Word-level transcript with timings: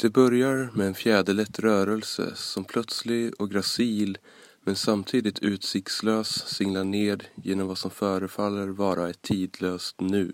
Det 0.00 0.10
börjar 0.10 0.70
med 0.74 0.86
en 0.86 0.94
fjäderlätt 0.94 1.58
rörelse 1.58 2.36
som 2.36 2.64
plötslig 2.64 3.40
och 3.40 3.50
gracil 3.50 4.18
men 4.64 4.76
samtidigt 4.76 5.38
utsiktslös 5.38 6.28
singlar 6.28 6.84
ned 6.84 7.24
genom 7.34 7.68
vad 7.68 7.78
som 7.78 7.90
förefaller 7.90 8.68
vara 8.68 9.10
ett 9.10 9.22
tidlöst 9.22 10.00
nu. 10.00 10.32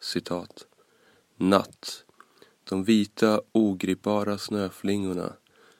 Citat. 0.00 0.66
Natt. 1.36 2.04
De 2.64 2.84
vita 2.84 3.40
ogripbara 3.52 4.38
snöflingorna 4.38 5.32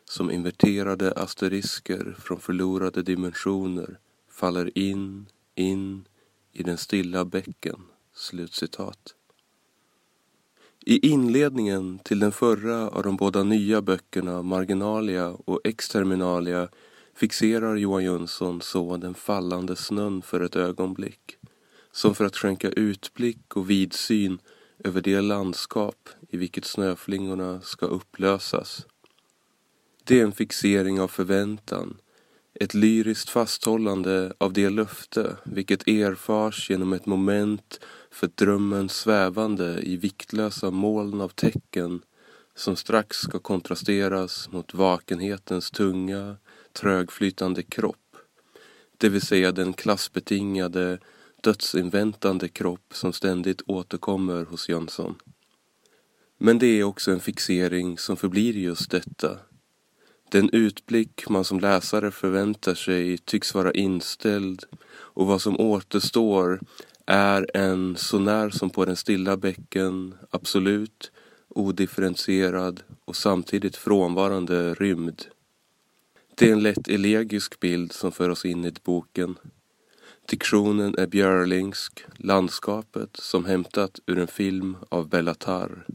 som 0.05 0.31
inverterade 0.31 1.13
asterisker 1.13 2.17
från 2.19 2.41
förlorade 2.41 3.03
dimensioner 3.03 3.99
faller 4.31 4.79
in, 4.79 5.27
in 5.55 6.09
i 6.53 6.63
den 6.63 6.79
stilla 6.79 7.25
bäcken. 7.25 7.83
Slutcitat. 8.15 9.15
I 10.91 11.07
inledningen 11.09 11.99
till 11.99 12.19
den 12.19 12.33
förra 12.33 12.89
av 12.89 13.03
de 13.03 13.17
båda 13.17 13.43
nya 13.43 13.83
böckerna 13.83 14.43
Marginalia 14.43 15.29
och 15.29 15.61
Exterminalia 15.65 16.69
fixerar 17.15 17.77
Johan 17.77 18.05
Jönsson 18.05 18.61
så 18.61 18.97
den 18.97 19.15
fallande 19.15 19.77
snön 19.77 20.23
för 20.23 20.41
ett 20.41 20.57
ögonblick 20.57 21.37
som 21.93 22.15
för 22.15 22.25
att 22.25 22.37
skänka 22.37 22.71
utblick 22.71 23.57
och 23.57 23.71
vidsyn 23.71 24.39
över 24.85 25.01
det 25.01 25.21
landskap 25.21 26.09
i 26.29 26.37
vilket 26.37 26.65
snöflingorna 26.65 27.61
ska 27.61 27.87
upplösas. 27.87 28.87
Det 30.05 30.21
är 30.21 30.25
en 30.25 30.33
fixering 30.33 31.01
av 31.01 31.09
förväntan, 31.09 31.97
ett 32.55 32.75
lyriskt 32.75 33.31
fasthållande 33.31 34.33
av 34.39 34.53
det 34.53 34.71
löfte 34.71 35.37
vilket 35.45 35.89
erfars 35.89 36.71
genom 36.71 36.93
ett 36.93 37.07
moment 37.07 37.81
för 38.11 38.31
drömmen 38.35 38.89
svävande 38.89 39.81
i 39.83 39.97
viktlösa 39.97 40.71
moln 40.71 41.21
av 41.21 41.29
tecken 41.29 42.03
som 42.55 42.77
strax 42.77 43.17
ska 43.17 43.39
kontrasteras 43.39 44.53
mot 44.53 44.75
vakenhetens 44.75 45.71
tunga, 45.71 46.37
trögflytande 46.73 47.63
kropp, 47.63 48.09
det 48.99 49.09
vill 49.09 49.23
säga 49.23 49.53
den 49.53 49.73
klassbetingade, 49.73 50.99
dödsinväntande 51.41 52.49
kropp 52.49 52.95
som 52.95 53.13
ständigt 53.13 53.63
återkommer 53.67 54.45
hos 54.45 54.69
Jönsson. 54.69 55.15
Men 56.39 56.59
det 56.59 56.67
är 56.67 56.85
också 56.85 57.11
en 57.11 57.21
fixering 57.21 57.99
som 57.99 58.17
förblir 58.17 58.57
just 58.57 58.91
detta. 58.91 59.39
Den 60.31 60.51
utblick 60.51 61.29
man 61.29 61.45
som 61.45 61.61
läsare 61.61 62.11
förväntar 62.11 62.75
sig 62.75 63.19
tycks 63.19 63.55
vara 63.55 63.73
inställd 63.73 64.65
och 64.91 65.27
vad 65.27 65.43
som 65.43 65.61
återstår 65.61 66.61
är 67.11 67.57
en 67.57 67.97
så 67.97 68.19
när 68.19 68.51
som 68.51 68.71
på 68.71 68.85
den 68.85 68.97
stilla 68.97 69.37
bäcken 69.37 70.15
absolut, 70.31 71.13
odifferentierad 71.49 72.83
och 73.05 73.17
samtidigt 73.17 73.77
frånvarande 73.77 74.75
rymd. 74.75 75.25
Det 76.35 76.49
är 76.49 76.53
en 76.53 76.63
lätt 76.63 76.89
elegisk 76.89 77.61
bild 77.61 77.93
som 77.93 78.13
för 78.13 78.31
oss 78.31 78.45
in 78.45 78.65
i 78.65 78.73
boken. 78.85 79.39
Diktionen 80.29 80.95
är 80.99 81.07
björlingsk, 81.07 82.05
landskapet 82.17 83.17
som 83.17 83.45
hämtat 83.45 83.99
ur 84.07 84.19
en 84.19 84.27
film 84.27 84.77
av 84.89 85.09
Bellatar. 85.09 85.87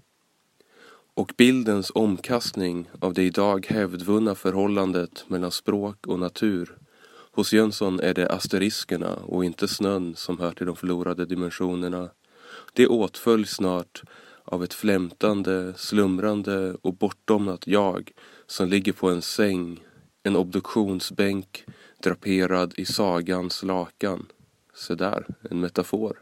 Och 1.13 1.33
bildens 1.37 1.91
omkastning 1.95 2.89
av 2.99 3.13
det 3.13 3.23
idag 3.23 3.65
hävdvunna 3.69 4.35
förhållandet 4.35 5.25
mellan 5.27 5.51
språk 5.51 6.07
och 6.07 6.19
natur. 6.19 6.77
Hos 7.35 7.53
Jönsson 7.53 7.99
är 7.99 8.13
det 8.13 8.27
asteriskerna 8.27 9.13
och 9.15 9.45
inte 9.45 9.67
snön 9.67 10.15
som 10.15 10.39
hör 10.39 10.51
till 10.51 10.65
de 10.65 10.75
förlorade 10.75 11.25
dimensionerna. 11.25 12.09
Det 12.73 12.87
åtföljs 12.87 13.49
snart 13.49 14.01
av 14.43 14.63
ett 14.63 14.73
flämtande, 14.73 15.73
slumrande 15.77 16.75
och 16.81 16.93
bortdomnat 16.93 17.67
jag 17.67 18.11
som 18.47 18.67
ligger 18.67 18.93
på 18.93 19.09
en 19.09 19.21
säng 19.21 19.83
en 20.23 20.35
obduktionsbänk 20.35 21.65
draperad 22.03 22.73
i 22.77 22.85
sagans 22.85 23.63
lakan. 23.63 24.25
Se 24.75 24.95
där, 24.95 25.25
en 25.49 25.59
metafor. 25.59 26.19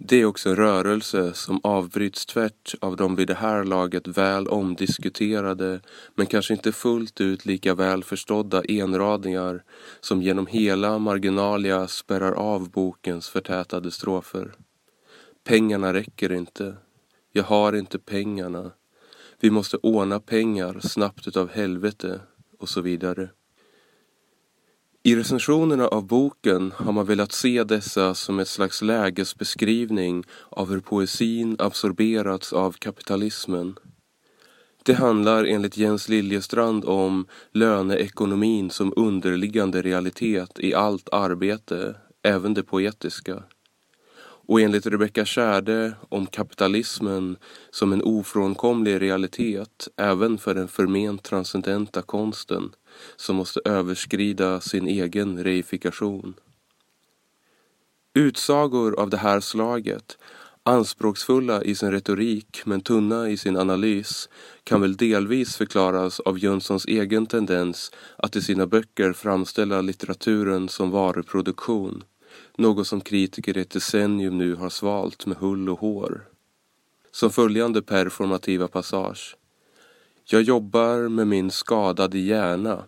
Det 0.00 0.16
är 0.16 0.24
också 0.24 0.54
rörelse 0.54 1.34
som 1.34 1.60
avbryts 1.62 2.26
tvärt 2.26 2.74
av 2.80 2.96
de 2.96 3.16
vid 3.16 3.26
det 3.28 3.34
här 3.34 3.64
laget 3.64 4.08
väl 4.08 4.48
omdiskuterade 4.48 5.80
men 6.14 6.26
kanske 6.26 6.54
inte 6.54 6.72
fullt 6.72 7.20
ut 7.20 7.46
lika 7.46 7.74
väl 7.74 8.04
förstådda 8.04 8.62
enradningar 8.68 9.64
som 10.00 10.22
genom 10.22 10.46
hela 10.46 10.98
marginalia 10.98 11.88
spärrar 11.88 12.32
av 12.32 12.70
bokens 12.70 13.28
förtätade 13.28 13.90
strofer. 13.90 14.52
Pengarna 15.44 15.92
räcker 15.92 16.32
inte. 16.32 16.76
Jag 17.32 17.44
har 17.44 17.72
inte 17.72 17.98
pengarna. 17.98 18.70
Vi 19.40 19.50
måste 19.50 19.76
ordna 19.76 20.20
pengar 20.20 20.80
snabbt 20.80 21.28
utav 21.28 21.50
helvete 21.50 22.20
och 22.58 22.68
så 22.68 22.80
vidare. 22.80 23.30
I 25.02 25.16
recensionerna 25.16 25.88
av 25.88 26.06
boken 26.06 26.72
har 26.76 26.92
man 26.92 27.06
velat 27.06 27.32
se 27.32 27.64
dessa 27.64 28.14
som 28.14 28.38
ett 28.38 28.48
slags 28.48 28.82
lägesbeskrivning 28.82 30.24
av 30.50 30.70
hur 30.70 30.80
poesin 30.80 31.56
absorberats 31.58 32.52
av 32.52 32.72
kapitalismen. 32.72 33.76
Det 34.82 34.94
handlar 34.94 35.44
enligt 35.44 35.76
Jens 35.76 36.08
Liljestrand 36.08 36.84
om 36.84 37.26
löneekonomin 37.52 38.70
som 38.70 38.92
underliggande 38.96 39.82
realitet 39.82 40.60
i 40.60 40.74
allt 40.74 41.08
arbete, 41.12 41.96
även 42.22 42.54
det 42.54 42.62
poetiska. 42.62 43.42
Och 44.48 44.60
enligt 44.60 44.86
Rebecca 44.86 45.24
Kärde 45.24 45.92
om 46.08 46.26
kapitalismen 46.26 47.36
som 47.70 47.92
en 47.92 48.02
ofrånkomlig 48.02 49.02
realitet 49.02 49.88
även 49.96 50.38
för 50.38 50.54
den 50.54 50.68
förment 50.68 51.22
transcendenta 51.22 52.02
konsten 52.02 52.70
som 53.16 53.36
måste 53.36 53.60
överskrida 53.64 54.60
sin 54.60 54.88
egen 54.88 55.44
reifikation. 55.44 56.34
Utsagor 58.14 59.00
av 59.00 59.10
det 59.10 59.16
här 59.16 59.40
slaget, 59.40 60.18
anspråksfulla 60.62 61.62
i 61.62 61.74
sin 61.74 61.90
retorik 61.90 62.62
men 62.64 62.80
tunna 62.80 63.28
i 63.28 63.36
sin 63.36 63.56
analys, 63.56 64.28
kan 64.64 64.80
väl 64.80 64.96
delvis 64.96 65.56
förklaras 65.56 66.20
av 66.20 66.38
Jönssons 66.38 66.86
egen 66.86 67.26
tendens 67.26 67.92
att 68.16 68.36
i 68.36 68.42
sina 68.42 68.66
böcker 68.66 69.12
framställa 69.12 69.80
litteraturen 69.80 70.68
som 70.68 70.90
varuproduktion 70.90 72.04
något 72.58 72.86
som 72.86 73.00
kritiker 73.00 73.58
i 73.58 73.60
ett 73.60 73.70
decennium 73.70 74.38
nu 74.38 74.54
har 74.54 74.70
svalt 74.70 75.26
med 75.26 75.36
hull 75.36 75.68
och 75.68 75.80
hår. 75.80 76.28
Som 77.10 77.30
följande 77.30 77.82
performativa 77.82 78.68
passage. 78.68 79.36
Jag 80.30 80.42
jobbar 80.42 81.08
med 81.08 81.26
min 81.26 81.50
skadade 81.50 82.18
hjärna. 82.18 82.84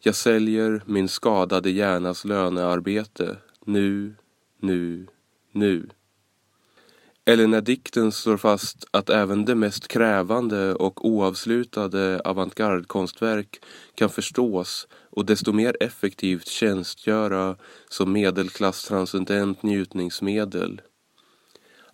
Jag 0.00 0.14
säljer 0.14 0.82
min 0.86 1.08
skadade 1.08 1.70
hjärnas 1.70 2.24
lönearbete. 2.24 3.36
Nu, 3.64 4.14
nu, 4.60 5.06
nu. 5.52 5.88
Eller 7.24 7.46
när 7.46 7.60
dikten 7.60 8.12
slår 8.12 8.36
fast 8.36 8.84
att 8.90 9.10
även 9.10 9.44
det 9.44 9.54
mest 9.54 9.88
krävande 9.88 10.74
och 10.74 11.06
oavslutade 11.06 12.20
avantgardkonstverk 12.24 13.62
kan 13.94 14.10
förstås 14.10 14.88
och 15.10 15.26
desto 15.26 15.52
mer 15.52 15.76
effektivt 15.80 16.48
tjänstgöra 16.48 17.56
som 17.88 18.12
medelklasstranscendent 18.12 19.62
njutningsmedel. 19.62 20.80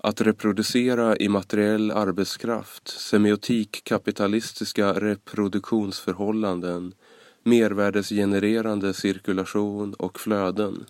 Att 0.06 0.21
reproducera 0.21 1.17
immateriell 1.17 1.91
arbetskraft, 1.91 2.89
semiotikkapitalistiska 2.89 4.93
reproduktionsförhållanden, 4.93 6.94
mervärdesgenererande 7.43 8.94
cirkulation 8.94 9.94
och 9.94 10.21
flöden. 10.21 10.84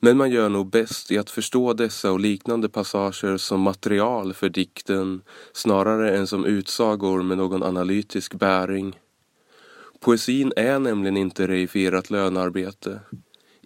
Men 0.00 0.16
man 0.16 0.30
gör 0.30 0.48
nog 0.48 0.70
bäst 0.70 1.10
i 1.10 1.18
att 1.18 1.30
förstå 1.30 1.72
dessa 1.72 2.12
och 2.12 2.20
liknande 2.20 2.68
passager 2.68 3.36
som 3.36 3.60
material 3.60 4.34
för 4.34 4.48
dikten 4.48 5.22
snarare 5.52 6.16
än 6.16 6.26
som 6.26 6.44
utsagor 6.44 7.22
med 7.22 7.38
någon 7.38 7.62
analytisk 7.62 8.34
bäring. 8.34 8.98
Poesin 10.00 10.52
är 10.56 10.78
nämligen 10.78 11.16
inte 11.16 11.46
reifierat 11.46 12.10
lönarbete. 12.10 13.00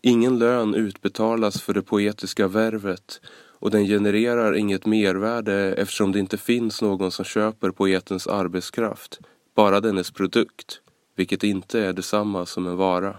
Ingen 0.03 0.39
lön 0.39 0.75
utbetalas 0.75 1.63
för 1.63 1.75
det 1.75 1.83
poetiska 1.83 2.49
värvet 2.49 3.21
och 3.61 3.71
den 3.71 3.87
genererar 3.87 4.55
inget 4.55 4.87
mervärde 4.87 5.75
eftersom 5.75 6.13
det 6.13 6.19
inte 6.19 6.39
finns 6.39 6.83
någon 6.83 7.11
som 7.11 7.25
köper 7.25 7.71
poetens 7.71 8.27
arbetskraft, 8.27 9.19
bara 9.55 9.81
dennes 9.81 10.11
produkt, 10.11 10.81
vilket 11.17 11.45
inte 11.45 11.81
är 11.81 11.93
detsamma 11.93 12.47
som 12.47 12.67
en 12.67 12.77
vara. 12.77 13.17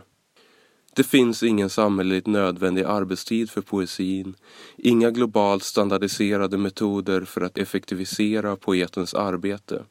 Det 0.96 1.04
finns 1.04 1.44
ingen 1.44 1.70
samhälleligt 1.70 2.28
nödvändig 2.28 2.84
arbetstid 2.84 3.50
för 3.50 3.62
poesin, 3.62 4.36
inga 4.78 5.12
globalt 5.12 5.64
standardiserade 5.64 6.58
metoder 6.58 7.22
för 7.22 7.42
att 7.42 7.58
effektivisera 7.58 8.56
poetens 8.56 9.14
arbete. 9.14 9.84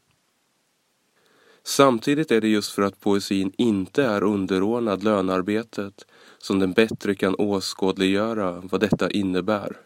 Samtidigt 1.64 2.30
är 2.30 2.40
det 2.40 2.48
just 2.48 2.72
för 2.72 2.82
att 2.82 3.00
poesin 3.00 3.52
inte 3.58 4.04
är 4.04 4.22
underordnad 4.22 5.02
lönarbetet 5.02 6.06
som 6.38 6.58
den 6.58 6.72
bättre 6.72 7.14
kan 7.14 7.34
åskådliggöra 7.34 8.60
vad 8.70 8.80
detta 8.80 9.10
innebär. 9.10 9.76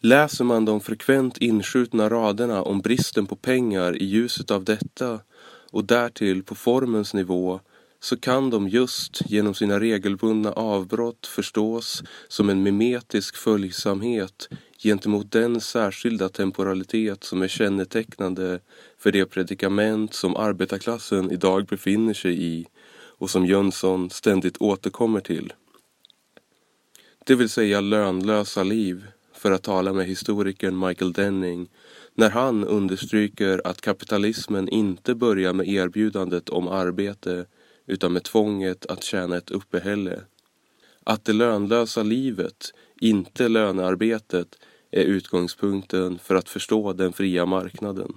Läser 0.00 0.44
man 0.44 0.64
de 0.64 0.80
frekvent 0.80 1.38
inskjutna 1.38 2.08
raderna 2.08 2.62
om 2.62 2.80
bristen 2.80 3.26
på 3.26 3.36
pengar 3.36 4.02
i 4.02 4.04
ljuset 4.04 4.50
av 4.50 4.64
detta 4.64 5.20
och 5.70 5.84
därtill 5.84 6.42
på 6.42 6.54
formens 6.54 7.14
nivå 7.14 7.60
så 8.00 8.16
kan 8.16 8.50
de 8.50 8.68
just 8.68 9.30
genom 9.30 9.54
sina 9.54 9.80
regelbundna 9.80 10.52
avbrott 10.52 11.26
förstås 11.26 12.02
som 12.28 12.48
en 12.48 12.62
mimetisk 12.62 13.36
följsamhet 13.36 14.48
gentemot 14.82 15.32
den 15.32 15.60
särskilda 15.60 16.28
temporalitet 16.28 17.24
som 17.24 17.42
är 17.42 17.48
kännetecknande 17.48 18.60
för 18.98 19.12
det 19.12 19.26
predikament 19.26 20.14
som 20.14 20.36
arbetarklassen 20.36 21.30
idag 21.30 21.66
befinner 21.66 22.14
sig 22.14 22.44
i 22.44 22.66
och 23.18 23.30
som 23.30 23.46
Jönsson 23.46 24.10
ständigt 24.10 24.56
återkommer 24.60 25.20
till. 25.20 25.52
Det 27.24 27.34
vill 27.34 27.48
säga 27.48 27.80
lönlösa 27.80 28.62
liv, 28.62 29.04
för 29.38 29.52
att 29.52 29.62
tala 29.62 29.92
med 29.92 30.06
historikern 30.06 30.86
Michael 30.86 31.12
Denning, 31.12 31.68
när 32.14 32.30
han 32.30 32.64
understryker 32.64 33.60
att 33.64 33.80
kapitalismen 33.80 34.68
inte 34.68 35.14
börjar 35.14 35.52
med 35.52 35.68
erbjudandet 35.68 36.48
om 36.48 36.68
arbete 36.68 37.46
utan 37.86 38.12
med 38.12 38.24
tvånget 38.24 38.86
att 38.86 39.02
tjäna 39.02 39.36
ett 39.36 39.50
uppehälle. 39.50 40.20
Att 41.04 41.24
det 41.24 41.32
lönlösa 41.32 42.02
livet, 42.02 42.74
inte 43.00 43.48
lönearbetet, 43.48 44.58
är 44.90 45.04
utgångspunkten 45.04 46.18
för 46.18 46.34
att 46.34 46.48
förstå 46.48 46.92
den 46.92 47.12
fria 47.12 47.46
marknaden. 47.46 48.14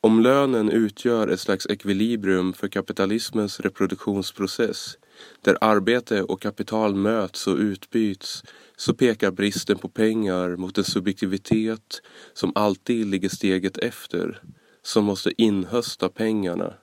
Om 0.00 0.20
lönen 0.20 0.70
utgör 0.70 1.28
ett 1.28 1.40
slags 1.40 1.66
ekvilibrium 1.66 2.52
för 2.52 2.68
kapitalismens 2.68 3.60
reproduktionsprocess, 3.60 4.98
där 5.40 5.58
arbete 5.60 6.22
och 6.22 6.42
kapital 6.42 6.94
möts 6.94 7.46
och 7.46 7.56
utbyts, 7.56 8.42
så 8.76 8.94
pekar 8.94 9.30
bristen 9.30 9.78
på 9.78 9.88
pengar 9.88 10.56
mot 10.56 10.78
en 10.78 10.84
subjektivitet 10.84 12.02
som 12.32 12.52
alltid 12.54 13.06
ligger 13.06 13.28
steget 13.28 13.78
efter, 13.78 14.42
som 14.82 15.04
måste 15.04 15.42
inhösta 15.42 16.08
pengarna. 16.08 16.74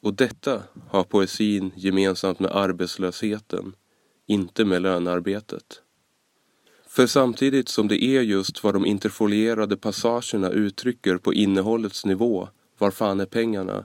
Och 0.00 0.14
detta 0.14 0.62
har 0.88 1.04
poesin 1.04 1.72
gemensamt 1.76 2.40
med 2.40 2.50
arbetslösheten, 2.50 3.72
inte 4.26 4.64
med 4.64 4.82
lönearbetet. 4.82 5.82
För 6.88 7.06
samtidigt 7.06 7.68
som 7.68 7.88
det 7.88 8.04
är 8.04 8.22
just 8.22 8.64
vad 8.64 8.74
de 8.74 8.86
interfolierade 8.86 9.76
passagerna 9.76 10.50
uttrycker 10.50 11.16
på 11.16 11.34
innehållets 11.34 12.04
nivå, 12.04 12.48
var 12.78 12.90
fan 12.90 13.20
är 13.20 13.26
pengarna, 13.26 13.84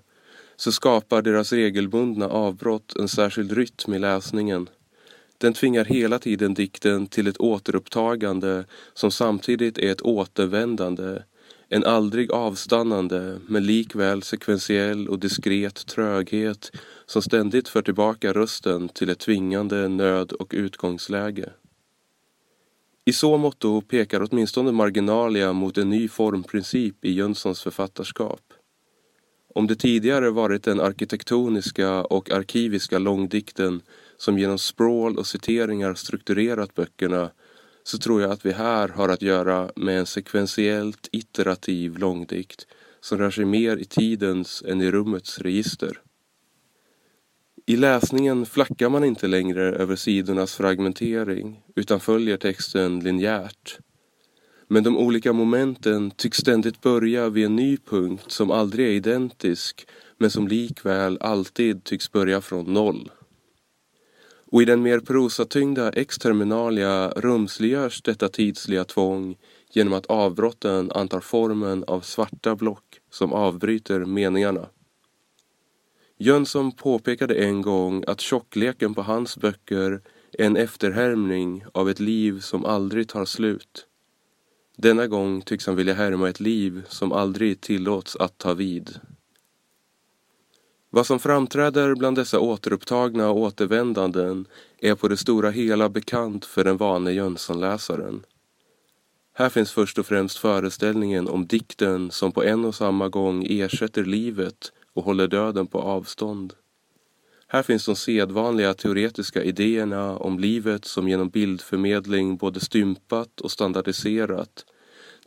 så 0.61 0.71
skapar 0.71 1.21
deras 1.21 1.53
regelbundna 1.53 2.27
avbrott 2.27 2.95
en 2.95 3.07
särskild 3.07 3.51
rytm 3.51 3.93
i 3.93 3.99
läsningen. 3.99 4.69
Den 5.37 5.53
tvingar 5.53 5.85
hela 5.85 6.19
tiden 6.19 6.53
dikten 6.53 7.07
till 7.07 7.27
ett 7.27 7.39
återupptagande 7.39 8.65
som 8.93 9.11
samtidigt 9.11 9.77
är 9.77 9.91
ett 9.91 10.01
återvändande, 10.01 11.23
en 11.69 11.83
aldrig 11.83 12.31
avstannande 12.31 13.39
men 13.47 13.65
likväl 13.65 14.23
sekventiell 14.23 15.07
och 15.07 15.19
diskret 15.19 15.85
tröghet 15.85 16.71
som 17.05 17.21
ständigt 17.21 17.67
för 17.67 17.81
tillbaka 17.81 18.33
rösten 18.33 18.89
till 18.89 19.09
ett 19.09 19.19
tvingande 19.19 19.87
nöd 19.87 20.31
och 20.31 20.51
utgångsläge. 20.55 21.49
I 23.05 23.13
så 23.13 23.37
motto 23.37 23.81
pekar 23.81 24.27
åtminstone 24.31 24.71
Marginalia 24.71 25.53
mot 25.53 25.77
en 25.77 25.89
ny 25.89 26.07
formprincip 26.07 27.05
i 27.05 27.11
Jönssons 27.11 27.61
författarskap. 27.61 28.50
Om 29.55 29.67
det 29.67 29.75
tidigare 29.75 30.29
varit 30.29 30.63
den 30.63 30.79
arkitektoniska 30.79 32.03
och 32.03 32.31
arkiviska 32.31 32.99
långdikten 32.99 33.81
som 34.17 34.39
genom 34.39 34.57
språl 34.57 35.17
och 35.17 35.27
citeringar 35.27 35.93
strukturerat 35.93 36.75
böckerna 36.75 37.31
så 37.83 37.97
tror 37.97 38.21
jag 38.21 38.31
att 38.31 38.45
vi 38.45 38.51
här 38.51 38.87
har 38.87 39.09
att 39.09 39.21
göra 39.21 39.71
med 39.75 39.99
en 39.99 40.05
sekventiellt 40.05 41.09
iterativ 41.11 41.97
långdikt 41.97 42.67
som 43.01 43.17
rör 43.17 43.31
sig 43.31 43.45
mer 43.45 43.77
i 43.77 43.85
tidens 43.85 44.63
än 44.67 44.81
i 44.81 44.91
rummets 44.91 45.39
register. 45.39 46.01
I 47.65 47.77
läsningen 47.77 48.45
flackar 48.45 48.89
man 48.89 49.03
inte 49.03 49.27
längre 49.27 49.63
över 49.63 49.95
sidornas 49.95 50.55
fragmentering 50.55 51.63
utan 51.75 51.99
följer 51.99 52.37
texten 52.37 52.99
linjärt. 52.99 53.79
Men 54.71 54.83
de 54.83 54.97
olika 54.97 55.33
momenten 55.33 56.11
tycks 56.11 56.37
ständigt 56.37 56.81
börja 56.81 57.29
vid 57.29 57.45
en 57.45 57.55
ny 57.55 57.77
punkt 57.77 58.31
som 58.31 58.51
aldrig 58.51 58.87
är 58.87 58.91
identisk 58.91 59.87
men 60.17 60.31
som 60.31 60.47
likväl 60.47 61.17
alltid 61.21 61.83
tycks 61.83 62.11
börja 62.11 62.41
från 62.41 62.73
noll. 62.73 63.11
Och 64.51 64.61
i 64.61 64.65
den 64.65 64.81
mer 64.81 64.99
prosatyngda 64.99 65.89
exterminalia 65.89 67.09
rumsliggörs 67.09 68.01
detta 68.01 68.29
tidsliga 68.29 68.83
tvång 68.83 69.37
genom 69.71 69.93
att 69.93 70.05
avbrotten 70.05 70.91
antar 70.91 71.19
formen 71.19 71.83
av 71.83 72.01
svarta 72.01 72.55
block 72.55 72.99
som 73.09 73.33
avbryter 73.33 73.99
meningarna. 73.99 74.69
Jönsson 76.17 76.71
påpekade 76.71 77.35
en 77.35 77.61
gång 77.61 78.03
att 78.07 78.21
tjockleken 78.21 78.93
på 78.93 79.01
hans 79.01 79.37
böcker 79.37 80.01
är 80.37 80.45
en 80.45 80.57
efterhärmning 80.57 81.63
av 81.73 81.89
ett 81.89 81.99
liv 81.99 82.39
som 82.39 82.65
aldrig 82.65 83.07
tar 83.07 83.25
slut. 83.25 83.87
Denna 84.77 85.07
gång 85.07 85.41
tycks 85.41 85.65
han 85.67 85.75
vilja 85.75 85.93
härma 85.93 86.29
ett 86.29 86.39
liv 86.39 86.83
som 86.87 87.11
aldrig 87.11 87.61
tillåts 87.61 88.15
att 88.15 88.37
ta 88.37 88.53
vid. 88.53 88.99
Vad 90.89 91.05
som 91.05 91.19
framträder 91.19 91.95
bland 91.95 92.17
dessa 92.17 92.39
återupptagna 92.39 93.31
återvändanden 93.31 94.45
är 94.79 94.95
på 94.95 95.07
det 95.07 95.17
stora 95.17 95.49
hela 95.49 95.89
bekant 95.89 96.45
för 96.45 96.63
den 96.63 96.77
vane 96.77 97.11
Jönssonläsaren. 97.11 98.23
Här 99.33 99.49
finns 99.49 99.71
först 99.71 99.97
och 99.97 100.05
främst 100.05 100.37
föreställningen 100.37 101.27
om 101.27 101.47
dikten 101.47 102.11
som 102.11 102.31
på 102.31 102.43
en 102.43 102.65
och 102.65 102.75
samma 102.75 103.09
gång 103.09 103.45
ersätter 103.49 104.05
livet 104.05 104.71
och 104.93 105.03
håller 105.03 105.27
döden 105.27 105.67
på 105.67 105.79
avstånd. 105.79 106.53
Här 107.53 107.63
finns 107.63 107.85
de 107.85 107.95
sedvanliga 107.95 108.73
teoretiska 108.73 109.43
idéerna 109.43 110.17
om 110.17 110.39
livet 110.39 110.85
som 110.85 111.07
genom 111.07 111.29
bildförmedling 111.29 112.37
både 112.37 112.59
stympat 112.59 113.41
och 113.41 113.51
standardiserat 113.51 114.65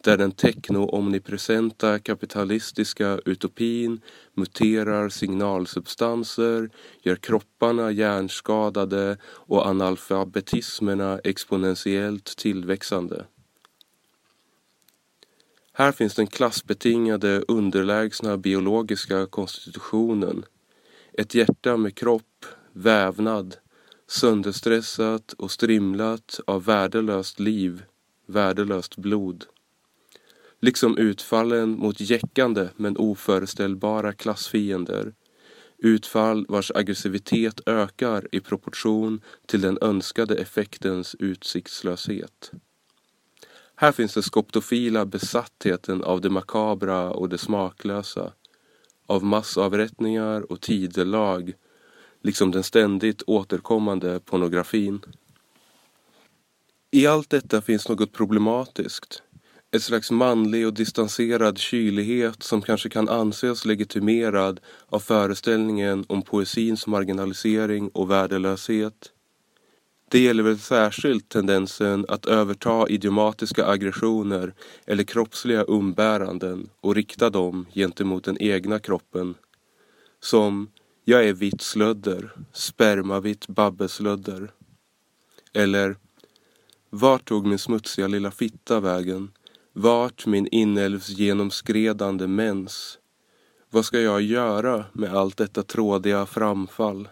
där 0.01 0.17
den 0.17 0.33
techno-omnipresenta 0.33 1.99
kapitalistiska 1.99 3.19
utopin 3.25 4.01
muterar 4.35 5.09
signalsubstanser, 5.09 6.71
gör 7.03 7.17
kropparna 7.17 7.91
hjärnskadade 7.91 9.17
och 9.25 9.67
analfabetismerna 9.67 11.21
exponentiellt 11.25 12.37
tillväxande. 12.37 13.25
Här 15.73 15.93
finns 15.93 16.15
den 16.15 16.27
klassbetingade 16.27 17.45
underlägsna 17.49 18.37
biologiska 18.37 19.27
konstitutionen. 19.27 20.45
Ett 21.19 21.35
hjärta 21.35 21.77
med 21.77 21.95
kropp, 21.95 22.47
vävnad, 22.73 23.57
sönderstressat 24.07 25.33
och 25.33 25.51
strimlat 25.51 26.41
av 26.47 26.65
värdelöst 26.65 27.41
liv, 27.41 27.83
värdelöst 28.27 28.97
blod. 28.97 29.45
Liksom 30.61 30.99
utfallen 30.99 31.71
mot 31.71 32.01
jäckande 32.01 32.69
men 32.77 32.97
oföreställbara 32.97 34.13
klassfiender. 34.13 35.15
Utfall 35.79 36.47
vars 36.49 36.73
aggressivitet 36.75 37.61
ökar 37.67 38.29
i 38.33 38.41
proportion 38.41 39.21
till 39.47 39.61
den 39.61 39.79
önskade 39.81 40.35
effektens 40.35 41.17
utsiktslöshet. 41.19 42.51
Här 43.77 43.93
finns 43.93 44.15
den 44.15 44.23
skoptofila 44.23 45.07
besattheten 45.07 46.05
av 46.05 46.21
det 46.21 46.31
makabra 46.31 47.11
och 47.11 47.29
det 47.29 47.39
smaklösa, 47.39 48.33
av 49.07 49.25
massavrättningar 49.25 50.53
och 50.53 50.61
tidelag, 50.61 51.53
liksom 52.23 52.51
den 52.51 52.63
ständigt 52.63 53.23
återkommande 53.27 54.21
pornografin. 54.21 55.01
I 56.91 57.07
allt 57.07 57.31
detta 57.31 57.63
finns 57.63 57.89
något 57.89 58.13
problematiskt, 58.13 59.23
ett 59.71 59.83
slags 59.83 60.11
manlig 60.11 60.67
och 60.67 60.75
distanserad 60.75 61.59
kylighet 61.59 62.43
som 62.43 62.63
kanske 62.63 62.89
kan 62.89 63.09
anses 63.09 63.65
legitimerad 63.65 64.61
av 64.87 65.01
föreställningen 65.01 66.05
om 66.09 66.23
poesins 66.23 66.87
marginalisering 66.87 67.89
och 67.89 68.11
värdelöshet 68.11 69.14
det 70.15 70.21
gäller 70.21 70.43
väl 70.43 70.59
särskilt 70.59 71.29
tendensen 71.29 72.05
att 72.09 72.27
överta 72.27 72.89
idiomatiska 72.89 73.67
aggressioner 73.67 74.55
eller 74.87 75.05
kroppsliga 75.05 75.65
umbäranden 75.69 76.69
och 76.81 76.95
rikta 76.95 77.31
dem 77.31 77.67
gentemot 77.75 78.25
den 78.25 78.43
egna 78.43 78.79
kroppen. 78.79 79.35
Som 80.21 80.71
jag 81.05 81.29
är 81.29 81.33
vitt 81.33 81.61
slödder, 81.61 82.33
spermavitt 82.53 83.47
babbeslödder. 83.47 84.51
Eller 85.53 85.97
vart 86.91 87.29
tog 87.29 87.47
min 87.47 87.59
smutsiga 87.59 88.07
lilla 88.07 88.31
fitta 88.31 88.81
vägen? 88.81 89.33
Vart 89.73 90.27
min 90.27 90.47
inälvs 90.47 91.09
genomskredande 91.09 92.27
mens? 92.27 92.99
Vad 93.71 93.85
ska 93.85 94.01
jag 94.01 94.23
göra 94.23 94.85
med 94.93 95.15
allt 95.15 95.37
detta 95.37 95.63
trådiga 95.63 96.27
framfall? 96.27 97.09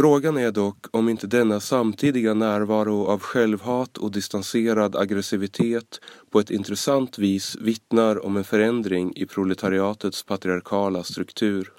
Frågan 0.00 0.36
är 0.36 0.52
dock 0.52 0.86
om 0.90 1.08
inte 1.08 1.26
denna 1.26 1.60
samtidiga 1.60 2.34
närvaro 2.34 3.06
av 3.06 3.20
självhat 3.20 3.98
och 3.98 4.10
distanserad 4.10 4.96
aggressivitet 4.96 6.00
på 6.30 6.40
ett 6.40 6.50
intressant 6.50 7.18
vis 7.18 7.56
vittnar 7.60 8.24
om 8.24 8.36
en 8.36 8.44
förändring 8.44 9.12
i 9.16 9.26
proletariatets 9.26 10.22
patriarkala 10.22 11.02
struktur. 11.02 11.72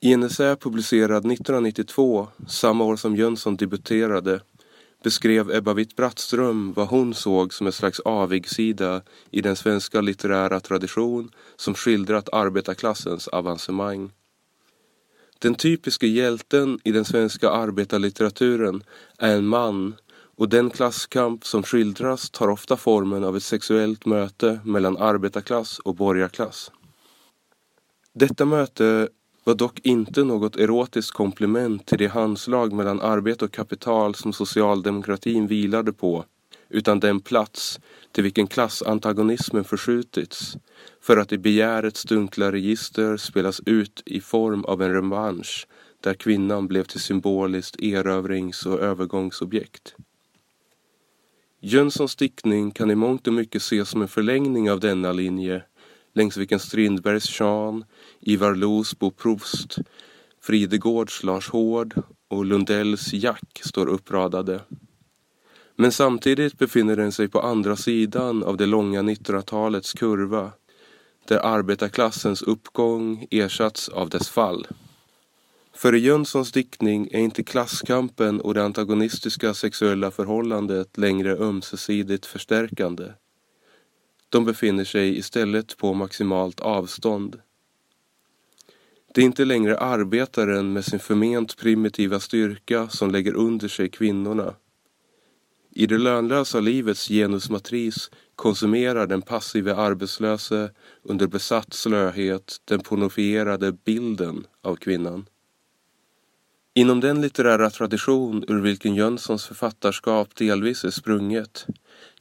I 0.00 0.12
en 0.12 0.22
essä 0.22 0.56
publicerad 0.56 1.32
1992, 1.32 2.28
samma 2.48 2.84
år 2.84 2.96
som 2.96 3.16
Jönsson 3.16 3.56
debuterade, 3.56 4.40
beskrev 5.04 5.50
Ebba 5.50 5.74
Witt-Brattström 5.74 6.72
vad 6.72 6.88
hon 6.88 7.14
såg 7.14 7.54
som 7.54 7.66
en 7.66 7.72
slags 7.72 8.00
avigsida 8.04 9.02
i 9.30 9.40
den 9.40 9.56
svenska 9.56 10.00
litterära 10.00 10.60
tradition 10.60 11.30
som 11.56 11.74
skildrat 11.74 12.28
arbetarklassens 12.32 13.28
avancemang. 13.28 14.10
Den 15.42 15.54
typiska 15.54 16.06
hjälten 16.06 16.78
i 16.84 16.92
den 16.92 17.04
svenska 17.04 17.50
arbetarlitteraturen 17.50 18.82
är 19.18 19.36
en 19.36 19.46
man 19.46 19.94
och 20.36 20.48
den 20.48 20.70
klasskamp 20.70 21.46
som 21.46 21.62
skildras 21.62 22.30
tar 22.30 22.48
ofta 22.48 22.76
formen 22.76 23.24
av 23.24 23.36
ett 23.36 23.42
sexuellt 23.42 24.06
möte 24.06 24.60
mellan 24.64 24.96
arbetarklass 24.96 25.78
och 25.78 25.94
borgarklass. 25.94 26.70
Detta 28.12 28.44
möte 28.44 29.08
var 29.44 29.54
dock 29.54 29.80
inte 29.82 30.24
något 30.24 30.56
erotiskt 30.56 31.12
komplement 31.12 31.86
till 31.86 31.98
det 31.98 32.08
handslag 32.08 32.72
mellan 32.72 33.00
arbete 33.00 33.44
och 33.44 33.52
kapital 33.52 34.14
som 34.14 34.32
socialdemokratin 34.32 35.46
vilade 35.46 35.92
på 35.92 36.24
utan 36.70 37.00
den 37.00 37.20
plats 37.20 37.80
till 38.12 38.22
vilken 38.22 38.46
klassantagonismen 38.46 39.64
förskjutits 39.64 40.56
för 41.00 41.16
att 41.16 41.32
i 41.32 41.38
begärets 41.38 42.02
dunkla 42.02 42.52
register 42.52 43.16
spelas 43.16 43.60
ut 43.66 44.02
i 44.06 44.20
form 44.20 44.64
av 44.64 44.82
en 44.82 44.92
revansch 44.92 45.66
där 46.00 46.14
kvinnan 46.14 46.68
blev 46.68 46.84
till 46.84 47.00
symboliskt 47.00 47.80
erövrings 47.80 48.66
och 48.66 48.80
övergångsobjekt. 48.80 49.94
Jönssons 51.60 52.16
diktning 52.16 52.70
kan 52.70 52.90
i 52.90 52.94
mångt 52.94 53.26
och 53.26 53.32
mycket 53.32 53.62
ses 53.62 53.88
som 53.88 54.02
en 54.02 54.08
förlängning 54.08 54.70
av 54.70 54.80
denna 54.80 55.12
linje 55.12 55.62
längs 56.14 56.36
vilken 56.36 56.60
Strindbergs 56.60 57.40
Jean, 57.40 57.84
Ivar 58.20 58.54
Los 58.54 58.98
Bo 58.98 59.10
Proust, 59.10 59.78
Fridegårds 60.40 61.22
Lars 61.22 61.48
Hård 61.48 62.02
och 62.28 62.44
Lundells 62.44 63.12
Jack 63.12 63.60
står 63.64 63.86
uppradade. 63.86 64.60
Men 65.76 65.92
samtidigt 65.92 66.58
befinner 66.58 66.96
den 66.96 67.12
sig 67.12 67.28
på 67.28 67.40
andra 67.40 67.76
sidan 67.76 68.42
av 68.42 68.56
det 68.56 68.66
långa 68.66 69.02
1900-talets 69.02 69.92
kurva 69.92 70.52
där 71.24 71.38
arbetarklassens 71.38 72.42
uppgång 72.42 73.26
ersatts 73.30 73.88
av 73.88 74.08
dess 74.08 74.28
fall. 74.28 74.66
För 75.72 75.94
i 75.94 75.98
Jönssons 75.98 76.52
diktning 76.52 77.08
är 77.12 77.18
inte 77.18 77.42
klasskampen 77.42 78.40
och 78.40 78.54
det 78.54 78.64
antagonistiska 78.64 79.54
sexuella 79.54 80.10
förhållandet 80.10 80.98
längre 80.98 81.36
ömsesidigt 81.36 82.26
förstärkande. 82.26 83.04
De 84.28 84.44
befinner 84.44 84.84
sig 84.84 85.18
istället 85.18 85.76
på 85.76 85.94
maximalt 85.94 86.60
avstånd. 86.60 87.40
Det 89.14 89.20
är 89.20 89.24
inte 89.24 89.44
längre 89.44 89.78
arbetaren 89.78 90.72
med 90.72 90.84
sin 90.84 90.98
förment 91.00 91.56
primitiva 91.56 92.20
styrka 92.20 92.88
som 92.88 93.10
lägger 93.10 93.34
under 93.34 93.68
sig 93.68 93.88
kvinnorna. 93.88 94.54
I 95.72 95.86
det 95.86 95.98
lönlösa 95.98 96.60
livets 96.60 97.08
genusmatris 97.08 98.10
konsumerar 98.36 99.06
den 99.06 99.22
passive 99.22 99.74
arbetslöse 99.74 100.70
under 101.02 101.26
besatt 101.26 101.74
slöhet 101.74 102.56
den 102.64 102.80
pornofierade 102.80 103.72
bilden 103.72 104.46
av 104.62 104.76
kvinnan. 104.76 105.26
Inom 106.74 107.00
den 107.00 107.20
litterära 107.20 107.70
tradition 107.70 108.44
ur 108.48 108.60
vilken 108.60 108.94
Jönssons 108.94 109.46
författarskap 109.46 110.34
delvis 110.34 110.84
är 110.84 110.90
sprunget, 110.90 111.66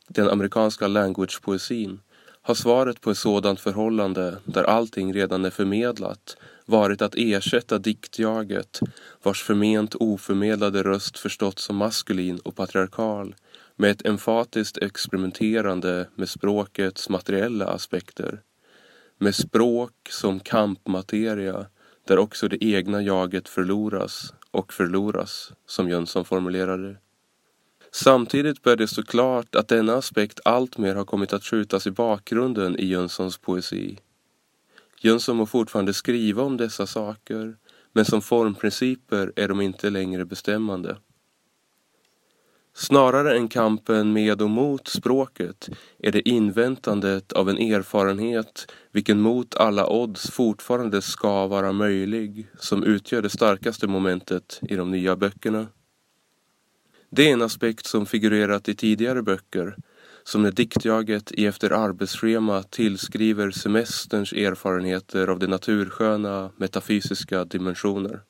den 0.07 0.29
amerikanska 0.29 0.87
language-poesin, 0.87 1.99
har 2.41 2.55
svaret 2.55 3.01
på 3.01 3.11
ett 3.11 3.17
sådant 3.17 3.59
förhållande 3.59 4.37
där 4.45 4.63
allting 4.63 5.13
redan 5.13 5.45
är 5.45 5.49
förmedlat 5.49 6.37
varit 6.69 7.01
att 7.01 7.15
ersätta 7.17 7.77
diktjaget 7.77 8.79
vars 9.23 9.43
förment 9.43 9.95
oförmedlade 9.95 10.83
röst 10.83 11.19
förstått 11.19 11.59
som 11.59 11.75
maskulin 11.75 12.39
och 12.39 12.55
patriarkal 12.55 13.35
med 13.75 13.91
ett 13.91 14.05
emfatiskt 14.05 14.77
experimenterande 14.77 16.09
med 16.15 16.29
språkets 16.29 17.09
materiella 17.09 17.67
aspekter. 17.67 18.41
Med 19.17 19.35
språk 19.35 19.91
som 20.09 20.39
kampmateria 20.39 21.65
där 22.07 22.17
också 22.17 22.47
det 22.47 22.63
egna 22.65 23.01
jaget 23.01 23.49
förloras 23.49 24.33
och 24.51 24.73
förloras, 24.73 25.51
som 25.65 25.89
Jönsson 25.89 26.25
formulerade 26.25 26.95
Samtidigt 27.91 28.61
bör 28.63 28.75
det 28.75 28.87
stå 28.87 29.03
klart 29.03 29.55
att 29.55 29.67
denna 29.67 29.93
aspekt 29.93 30.39
alltmer 30.45 30.95
har 30.95 31.05
kommit 31.05 31.33
att 31.33 31.43
skjutas 31.43 31.87
i 31.87 31.91
bakgrunden 31.91 32.79
i 32.79 32.85
Jönssons 32.85 33.37
poesi. 33.37 33.97
Jönsson 35.01 35.37
må 35.37 35.45
fortfarande 35.45 35.93
skriva 35.93 36.43
om 36.43 36.57
dessa 36.57 36.87
saker, 36.87 37.57
men 37.93 38.05
som 38.05 38.21
formprinciper 38.21 39.33
är 39.35 39.47
de 39.47 39.61
inte 39.61 39.89
längre 39.89 40.25
bestämmande. 40.25 40.97
Snarare 42.73 43.37
än 43.37 43.47
kampen 43.47 44.13
med 44.13 44.41
och 44.41 44.49
mot 44.49 44.87
språket 44.87 45.69
är 45.99 46.11
det 46.11 46.29
inväntandet 46.29 47.31
av 47.31 47.49
en 47.49 47.57
erfarenhet 47.57 48.71
vilken 48.91 49.21
mot 49.21 49.55
alla 49.55 49.89
odds 49.89 50.31
fortfarande 50.31 51.01
ska 51.01 51.47
vara 51.47 51.71
möjlig 51.71 52.47
som 52.59 52.83
utgör 52.83 53.21
det 53.21 53.29
starkaste 53.29 53.87
momentet 53.87 54.59
i 54.61 54.75
de 54.75 54.91
nya 54.91 55.15
böckerna. 55.15 55.67
Det 57.09 57.29
är 57.29 57.33
en 57.33 57.41
aspekt 57.41 57.85
som 57.85 58.05
figurerat 58.05 58.69
i 58.69 58.75
tidigare 58.75 59.21
böcker 59.21 59.75
som 60.29 60.41
när 60.41 60.51
diktjaget 60.51 61.31
i 61.31 61.45
Efter 61.45 61.71
arbetsschema 61.71 62.63
tillskriver 62.63 63.51
semesterns 63.51 64.33
erfarenheter 64.33 65.27
av 65.27 65.39
de 65.39 65.47
natursköna 65.47 66.51
metafysiska 66.57 67.45
dimensioner. 67.45 68.21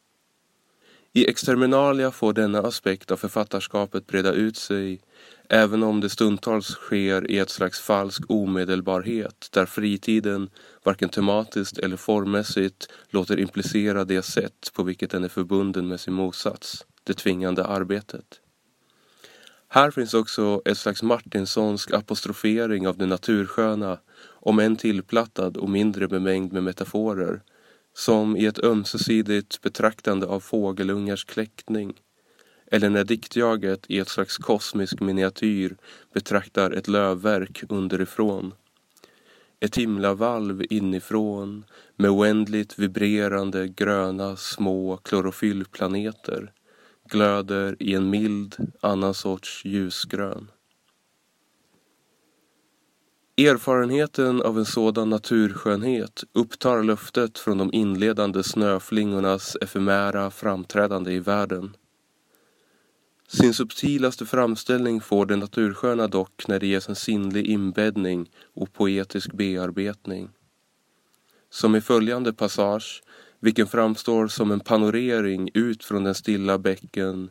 I 1.14 1.30
Exterminalia 1.30 2.12
får 2.12 2.34
denna 2.34 2.60
aspekt 2.60 3.12
av 3.12 3.18
författarskapet 3.18 4.08
breda 4.08 4.32
ut 4.34 4.58
sig 4.58 5.02
även 5.50 5.84
om 5.84 6.02
det 6.02 6.10
stundtals 6.10 6.68
sker 6.68 7.32
i 7.32 7.38
ett 7.38 7.50
slags 7.50 7.80
falsk 7.80 8.24
omedelbarhet 8.28 9.50
där 9.52 9.66
fritiden 9.66 10.50
varken 10.84 11.10
tematiskt 11.10 11.78
eller 11.78 11.98
formmässigt 11.98 12.88
låter 13.10 13.40
implicera 13.40 14.06
det 14.06 14.22
sätt 14.22 14.72
på 14.74 14.84
vilket 14.84 15.12
den 15.12 15.24
är 15.24 15.30
förbunden 15.30 15.88
med 15.88 16.00
sin 16.00 16.14
motsats, 16.14 16.86
det 17.04 17.14
tvingande 17.14 17.66
arbetet. 17.66 18.42
Här 19.72 19.92
finns 19.92 20.14
också 20.14 20.62
ett 20.66 20.78
slags 20.78 21.04
Martinsonsk 21.04 21.92
apostrofering 21.92 22.88
av 22.88 22.98
det 22.98 23.06
natursköna, 23.06 24.00
om 24.26 24.60
än 24.60 24.76
tillplattad 24.76 25.58
och 25.58 25.70
mindre 25.70 26.08
bemängd 26.08 26.54
med 26.54 26.64
metaforer, 26.64 27.42
som 27.94 28.38
i 28.38 28.46
ett 28.46 28.64
ömsesidigt 28.64 29.62
betraktande 29.62 30.28
av 30.28 30.40
fågelungars 30.40 31.26
kläckning, 31.26 31.94
eller 32.72 32.90
när 32.90 33.04
diktjaget 33.04 33.86
i 33.88 34.00
ett 34.00 34.10
slags 34.10 34.38
kosmisk 34.38 35.00
miniatyr 35.00 35.78
betraktar 36.14 36.72
ett 36.72 36.88
lövverk 36.88 37.64
underifrån. 37.70 38.54
Ett 39.60 39.78
himlavalv 39.78 40.64
inifrån 40.70 41.66
med 41.96 42.12
oändligt 42.12 42.80
vibrerande 42.80 43.68
gröna 43.68 44.36
små 44.36 44.98
klorofyllplaneter 44.98 46.52
glöder 47.10 47.76
i 47.80 47.94
en 47.94 48.10
mild, 48.10 48.74
annan 48.82 49.14
sorts 49.14 49.66
ljusgrön. 49.66 50.52
Erfarenheten 53.38 54.42
av 54.42 54.58
en 54.58 54.66
sådan 54.66 55.10
naturskönhet 55.10 56.24
upptar 56.34 56.84
löftet 56.84 57.40
från 57.40 57.58
de 57.58 57.74
inledande 57.74 58.44
snöflingornas 58.44 59.58
efemära 59.62 60.32
framträdande 60.32 61.12
i 61.12 61.20
världen. 61.20 61.76
Sin 63.28 63.54
subtilaste 63.54 64.26
framställning 64.26 65.02
får 65.02 65.26
det 65.26 65.36
natursköna 65.36 66.08
dock 66.08 66.48
när 66.48 66.60
det 66.60 66.68
ges 66.68 66.90
en 66.90 66.96
sinnlig 66.96 67.48
inbäddning 67.48 68.32
och 68.54 68.74
poetisk 68.74 69.34
bearbetning. 69.34 70.30
Som 71.50 71.76
i 71.76 71.82
följande 71.82 72.34
passage 72.34 73.04
vilken 73.40 73.68
framstår 73.68 74.28
som 74.28 74.52
en 74.52 74.60
panorering 74.60 75.50
ut 75.54 75.84
från 75.84 76.04
den 76.04 76.16
stilla 76.16 76.58
bäcken 76.58 77.30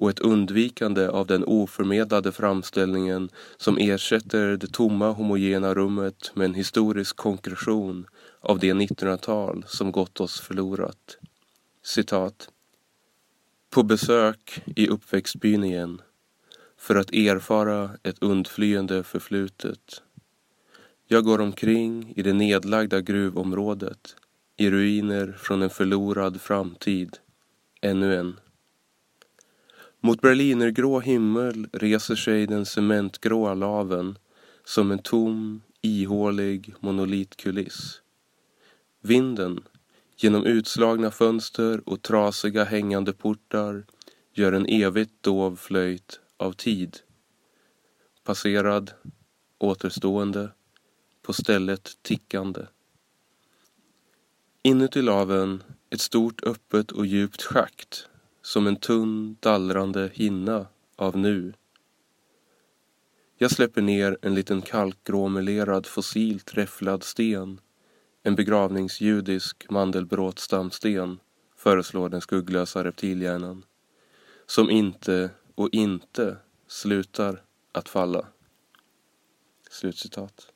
och 0.00 0.10
ett 0.10 0.18
undvikande 0.18 1.08
av 1.08 1.26
den 1.26 1.44
oförmedlade 1.44 2.32
framställningen 2.32 3.28
som 3.56 3.78
ersätter 3.78 4.56
det 4.56 4.72
tomma 4.72 5.10
homogena 5.10 5.74
rummet 5.74 6.30
med 6.34 6.44
en 6.44 6.54
historisk 6.54 7.16
konkretion 7.16 8.06
av 8.40 8.58
det 8.58 8.72
1900-tal 8.72 9.64
som 9.66 9.92
gått 9.92 10.20
oss 10.20 10.40
förlorat. 10.40 11.18
Citat. 11.82 12.48
På 13.70 13.82
besök 13.82 14.62
i 14.76 14.88
uppväxtbyn 14.88 15.64
igen 15.64 16.02
för 16.78 16.96
att 16.96 17.12
erfara 17.12 17.90
ett 18.02 18.22
undflyende 18.22 19.02
förflutet. 19.02 20.02
Jag 21.06 21.24
går 21.24 21.40
omkring 21.40 22.12
i 22.16 22.22
det 22.22 22.32
nedlagda 22.32 23.00
gruvområdet 23.00 24.16
i 24.60 24.70
ruiner 24.70 25.32
från 25.38 25.62
en 25.62 25.70
förlorad 25.70 26.40
framtid. 26.40 27.18
Ännu 27.80 28.14
en. 28.16 28.40
Mot 30.00 30.20
berlinergrå 30.20 31.00
himmel 31.00 31.68
reser 31.72 32.14
sig 32.14 32.46
den 32.46 32.66
cementgråa 32.66 33.54
laven 33.54 34.18
som 34.64 34.90
en 34.90 34.98
tom, 34.98 35.62
ihålig 35.82 36.74
monolitkuliss. 36.80 38.02
Vinden, 39.02 39.60
genom 40.16 40.44
utslagna 40.46 41.10
fönster 41.10 41.88
och 41.88 42.02
trasiga 42.02 42.64
hängande 42.64 43.12
portar, 43.12 43.84
gör 44.34 44.52
en 44.52 44.66
evigt 44.66 45.22
dov 45.22 45.56
flöjt 45.56 46.20
av 46.36 46.52
tid. 46.52 46.98
Passerad, 48.24 48.90
återstående, 49.58 50.50
på 51.22 51.32
stället 51.32 51.98
tickande. 52.02 52.62
Inuti 54.62 55.02
laven 55.02 55.62
ett 55.90 56.00
stort 56.00 56.44
öppet 56.44 56.90
och 56.90 57.06
djupt 57.06 57.42
schakt 57.42 58.08
som 58.42 58.66
en 58.66 58.76
tunn 58.76 59.36
dallrande 59.40 60.10
hinna 60.14 60.66
av 60.96 61.16
nu. 61.16 61.52
Jag 63.38 63.50
släpper 63.50 63.82
ner 63.82 64.18
en 64.22 64.34
liten 64.34 64.62
kalkgråmelerad 64.62 65.86
fossilt 65.86 66.54
räfflad 66.54 67.02
sten, 67.02 67.60
en 68.22 68.34
begravningsjudisk 68.34 69.70
mandelbråtstamsten, 69.70 71.18
föreslår 71.56 72.08
den 72.08 72.20
skugglösa 72.20 72.84
reptilhjärnan, 72.84 73.64
som 74.46 74.70
inte 74.70 75.30
och 75.54 75.68
inte 75.72 76.36
slutar 76.66 77.42
att 77.72 77.88
falla. 77.88 78.26
Slutcitat. 79.70 80.52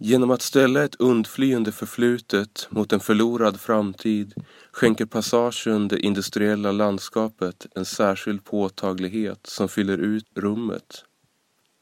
Genom 0.00 0.30
att 0.30 0.42
ställa 0.42 0.84
ett 0.84 0.94
undflyende 0.94 1.72
förflutet 1.72 2.66
mot 2.70 2.92
en 2.92 3.00
förlorad 3.00 3.60
framtid 3.60 4.34
skänker 4.72 5.06
passagen 5.06 5.88
det 5.88 5.98
industriella 5.98 6.72
landskapet 6.72 7.66
en 7.74 7.84
särskild 7.84 8.44
påtaglighet 8.44 9.46
som 9.46 9.68
fyller 9.68 9.98
ut 9.98 10.26
rummet. 10.34 11.04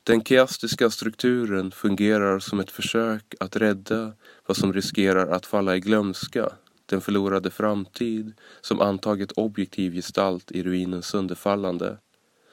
Den 0.05 0.25
keastiska 0.25 0.91
strukturen 0.91 1.71
fungerar 1.71 2.39
som 2.39 2.61
ett 2.61 2.71
försök 2.71 3.35
att 3.41 3.57
rädda 3.57 4.13
vad 4.47 4.57
som 4.57 4.73
riskerar 4.73 5.27
att 5.27 5.47
falla 5.47 5.77
i 5.77 5.81
glömska, 5.81 6.51
den 6.87 7.01
förlorade 7.01 7.51
framtid 7.51 8.33
som 8.61 8.81
antagit 8.81 9.33
objektiv 9.33 9.93
gestalt 9.93 10.53
i 10.53 10.63
ruinens 10.63 11.07
sönderfallande, 11.07 11.99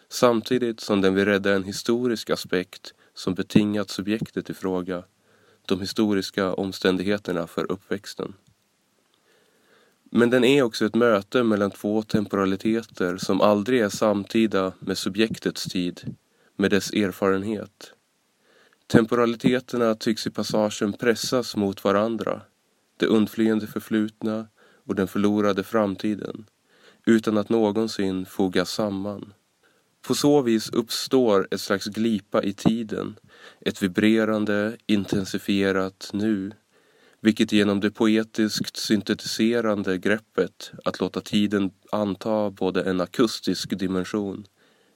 samtidigt 0.10 0.80
som 0.80 1.02
den 1.02 1.16
vill 1.16 1.26
rädda 1.26 1.54
en 1.54 1.64
historisk 1.64 2.30
aspekt 2.30 2.94
som 3.14 3.34
betingat 3.34 3.90
subjektet 3.90 4.50
i 4.50 4.54
fråga 4.54 5.04
de 5.66 5.80
historiska 5.80 6.54
omständigheterna 6.54 7.48
för 7.48 7.72
uppväxten. 7.72 8.34
Men 10.16 10.30
den 10.30 10.44
är 10.44 10.64
också 10.64 10.86
ett 10.86 10.96
möte 10.96 11.44
mellan 11.44 11.72
två 11.72 12.02
temporaliteter 12.02 13.18
som 13.18 13.42
aldrig 13.42 13.82
är 13.82 13.90
samtida 13.90 14.74
med 14.80 14.98
subjektets 14.98 15.66
tid, 15.66 16.16
med 16.56 16.72
dess 16.72 16.94
erfarenhet. 16.94 17.94
Temporaliteterna 18.88 19.96
tycks 19.96 20.28
i 20.28 20.30
passagen 20.30 20.94
pressas 20.94 21.56
mot 21.56 21.84
varandra, 21.84 22.42
det 22.98 23.06
undflyende 23.06 23.68
förflutna 23.68 24.48
och 24.86 24.96
den 24.96 25.08
förlorade 25.08 25.64
framtiden, 25.64 26.46
utan 27.06 27.38
att 27.38 27.50
någonsin 27.50 28.26
fogas 28.26 28.72
samman. 28.72 29.34
På 30.08 30.16
så 30.16 30.42
vis 30.42 30.70
uppstår 30.70 31.48
ett 31.52 31.62
slags 31.62 31.86
glipa 31.86 32.44
i 32.44 32.54
tiden, 32.54 33.16
ett 33.62 33.84
vibrerande, 33.84 34.78
intensifierat 34.86 36.10
nu, 36.14 36.52
vilket 37.22 37.52
genom 37.52 37.80
det 37.80 37.92
poetiskt 37.92 38.78
syntetiserande 38.78 39.98
greppet 39.98 40.72
att 40.86 41.00
låta 41.00 41.22
tiden 41.22 41.72
anta 41.92 42.50
både 42.50 42.84
en 42.84 43.02
akustisk 43.02 43.80
dimension, 43.80 44.46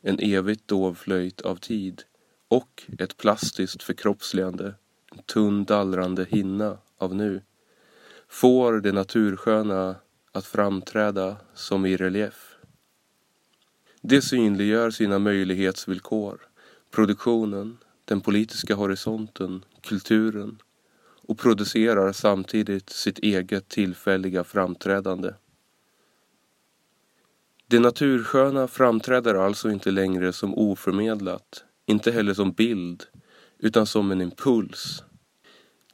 en 0.02 0.20
evigt 0.20 0.68
dovflöjt 0.68 1.42
av 1.42 1.56
tid, 1.56 2.04
och 2.48 2.84
ett 3.00 3.18
plastiskt 3.18 3.84
förkroppsligande, 3.84 4.74
en 5.12 5.24
tunn 5.24 5.66
dallrande 5.66 6.26
hinna 6.30 6.78
av 6.98 7.16
nu, 7.16 7.42
får 8.30 8.74
det 8.74 8.92
natursköna 8.92 9.96
att 10.32 10.46
framträda 10.46 11.38
som 11.54 11.86
i 11.86 11.98
relief. 11.98 12.47
Det 14.02 14.22
synliggör 14.22 14.92
sina 14.92 15.20
möjlighetsvillkor, 15.20 16.40
produktionen, 16.92 17.78
den 18.06 18.22
politiska 18.22 18.76
horisonten, 18.76 19.66
kulturen 19.82 20.62
och 21.28 21.38
producerar 21.38 22.12
samtidigt 22.12 22.90
sitt 22.90 23.20
eget 23.20 23.70
tillfälliga 23.70 24.44
framträdande. 24.44 25.34
Det 27.68 27.80
natursköna 27.80 28.68
framträder 28.68 29.36
alltså 29.36 29.70
inte 29.72 29.92
längre 29.92 30.34
som 30.34 30.54
oförmedlat, 30.54 31.64
inte 31.86 32.12
heller 32.12 32.34
som 32.34 32.52
bild, 32.52 33.04
utan 33.60 33.86
som 33.86 34.12
en 34.12 34.22
impuls. 34.22 35.04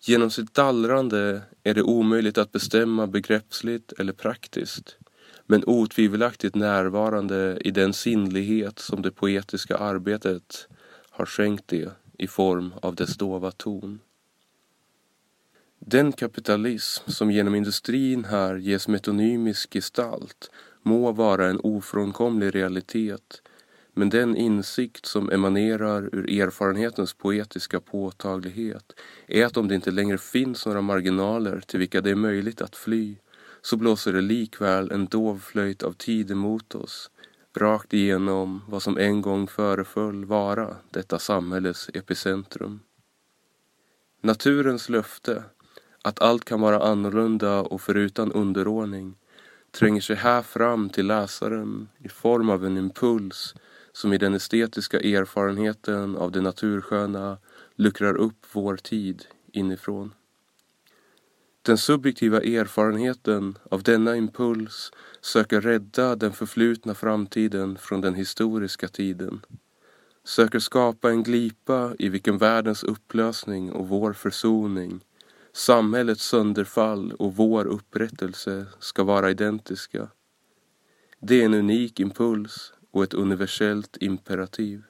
Genom 0.01 0.31
sitt 0.31 0.53
dallrande 0.53 1.41
är 1.63 1.73
det 1.73 1.83
omöjligt 1.83 2.37
att 2.37 2.51
bestämma 2.51 3.07
begreppsligt 3.07 3.91
eller 3.91 4.13
praktiskt 4.13 4.97
men 5.45 5.63
otvivelaktigt 5.67 6.55
närvarande 6.55 7.57
i 7.61 7.71
den 7.71 7.93
sinnlighet 7.93 8.79
som 8.79 9.01
det 9.01 9.11
poetiska 9.11 9.77
arbetet 9.77 10.67
har 11.09 11.25
skänkt 11.25 11.67
det 11.67 11.91
i 12.17 12.27
form 12.27 12.73
av 12.81 12.95
dess 12.95 13.17
dova 13.17 13.51
ton. 13.51 13.99
Den 15.79 16.11
kapitalism 16.11 17.11
som 17.11 17.31
genom 17.31 17.55
industrin 17.55 18.25
här 18.25 18.55
ges 18.55 18.87
metonymisk 18.87 19.73
gestalt 19.73 20.51
må 20.81 21.11
vara 21.11 21.47
en 21.47 21.59
ofrånkomlig 21.59 22.55
realitet 22.55 23.41
men 23.93 24.09
den 24.09 24.35
insikt 24.35 25.05
som 25.05 25.29
emanerar 25.31 26.09
ur 26.15 26.41
erfarenhetens 26.41 27.13
poetiska 27.13 27.79
påtaglighet 27.79 28.93
är 29.27 29.45
att 29.45 29.57
om 29.57 29.67
det 29.67 29.75
inte 29.75 29.91
längre 29.91 30.17
finns 30.17 30.65
några 30.65 30.81
marginaler 30.81 31.59
till 31.59 31.79
vilka 31.79 32.01
det 32.01 32.11
är 32.11 32.15
möjligt 32.15 32.61
att 32.61 32.75
fly 32.75 33.15
så 33.65 33.77
blåser 33.77 34.13
det 34.13 34.21
likväl 34.21 34.91
en 34.91 35.05
dov 35.05 35.39
flöjt 35.39 35.83
av 35.83 35.93
tid 35.93 36.31
emot 36.31 36.75
oss, 36.75 37.11
rakt 37.57 37.93
igenom 37.93 38.61
vad 38.67 38.83
som 38.83 38.97
en 38.97 39.21
gång 39.21 39.47
föreföll 39.47 40.25
vara 40.25 40.75
detta 40.91 41.19
samhälles 41.19 41.89
epicentrum. 41.93 42.79
Naturens 44.21 44.89
löfte, 44.89 45.43
att 46.03 46.21
allt 46.21 46.45
kan 46.45 46.61
vara 46.61 46.79
annorlunda 46.79 47.59
och 47.61 47.81
förutan 47.81 48.31
underordning, 48.31 49.15
tränger 49.71 50.01
sig 50.01 50.15
här 50.15 50.41
fram 50.41 50.89
till 50.89 51.07
läsaren 51.07 51.89
i 51.97 52.09
form 52.09 52.49
av 52.49 52.65
en 52.65 52.77
impuls 52.77 53.55
som 53.93 54.13
i 54.13 54.17
den 54.17 54.33
estetiska 54.33 54.99
erfarenheten 54.99 56.17
av 56.17 56.31
det 56.31 56.41
natursköna 56.41 57.37
luckrar 57.75 58.15
upp 58.15 58.45
vår 58.51 58.77
tid 58.77 59.25
inifrån. 59.51 60.13
Den 61.65 61.77
subjektiva 61.77 62.41
erfarenheten 62.41 63.57
av 63.71 63.83
denna 63.83 64.15
impuls 64.15 64.91
söker 65.21 65.61
rädda 65.61 66.15
den 66.15 66.33
förflutna 66.33 66.93
framtiden 66.93 67.77
från 67.77 68.01
den 68.01 68.15
historiska 68.15 68.87
tiden. 68.87 69.41
Söker 70.23 70.59
skapa 70.59 71.09
en 71.09 71.23
glipa 71.23 71.93
i 71.99 72.09
vilken 72.09 72.37
världens 72.37 72.83
upplösning 72.83 73.71
och 73.71 73.87
vår 73.87 74.13
försoning, 74.13 74.99
samhällets 75.53 76.25
sönderfall 76.25 77.11
och 77.11 77.35
vår 77.35 77.65
upprättelse 77.65 78.65
ska 78.79 79.03
vara 79.03 79.31
identiska. 79.31 80.07
Det 81.19 81.41
är 81.41 81.45
en 81.45 81.53
unik 81.53 81.99
impuls 81.99 82.73
och 82.91 83.03
ett 83.03 83.13
universellt 83.13 83.97
imperativ. 84.01 84.83